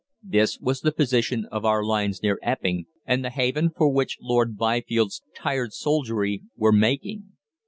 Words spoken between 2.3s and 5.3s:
Epping, and the haven for which Lord Byfield's